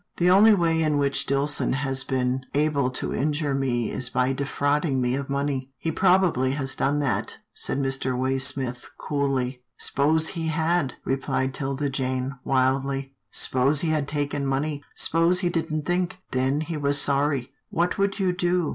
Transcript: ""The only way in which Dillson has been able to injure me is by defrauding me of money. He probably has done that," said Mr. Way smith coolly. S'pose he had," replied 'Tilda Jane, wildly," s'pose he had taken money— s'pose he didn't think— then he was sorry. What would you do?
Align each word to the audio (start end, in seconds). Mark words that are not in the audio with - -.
""The 0.17 0.31
only 0.31 0.55
way 0.55 0.81
in 0.81 0.97
which 0.97 1.27
Dillson 1.27 1.73
has 1.75 2.03
been 2.03 2.43
able 2.55 2.89
to 2.89 3.13
injure 3.13 3.53
me 3.53 3.91
is 3.91 4.09
by 4.09 4.33
defrauding 4.33 4.99
me 4.99 5.13
of 5.13 5.29
money. 5.29 5.69
He 5.77 5.91
probably 5.91 6.53
has 6.53 6.75
done 6.75 6.97
that," 7.01 7.37
said 7.53 7.77
Mr. 7.77 8.17
Way 8.19 8.39
smith 8.39 8.89
coolly. 8.97 9.61
S'pose 9.77 10.29
he 10.29 10.47
had," 10.47 10.95
replied 11.05 11.53
'Tilda 11.53 11.91
Jane, 11.91 12.39
wildly," 12.43 13.13
s'pose 13.43 13.81
he 13.81 13.89
had 13.89 14.07
taken 14.07 14.43
money— 14.43 14.83
s'pose 14.95 15.41
he 15.41 15.49
didn't 15.49 15.85
think— 15.85 16.17
then 16.31 16.61
he 16.61 16.77
was 16.77 16.99
sorry. 16.99 17.53
What 17.69 17.99
would 17.99 18.17
you 18.17 18.31
do? 18.33 18.69